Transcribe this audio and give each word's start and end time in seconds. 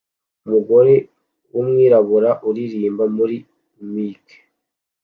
Umugore 0.45 0.93
wumwirabura 1.53 2.29
uririmba 2.47 3.03
muri 3.15 3.37
mic 3.91 4.25